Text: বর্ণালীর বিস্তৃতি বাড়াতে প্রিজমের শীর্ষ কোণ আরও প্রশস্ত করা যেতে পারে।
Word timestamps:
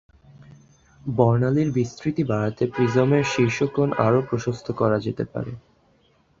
বর্ণালীর 1.01 1.69
বিস্তৃতি 1.71 2.23
বাড়াতে 2.23 2.63
প্রিজমের 2.67 3.25
শীর্ষ 3.25 3.57
কোণ 3.75 3.89
আরও 3.97 4.19
প্রশস্ত 4.29 4.67
করা 4.71 4.97
যেতে 4.99 5.23
পারে। 5.33 5.53